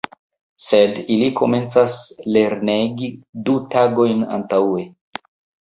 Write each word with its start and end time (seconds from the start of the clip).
Sed 0.67 1.01
ili 1.15 1.27
komencas 1.41 1.99
lernegi 2.37 3.13
du 3.49 3.57
tagojn 3.77 4.29
antaŭe. 4.39 4.91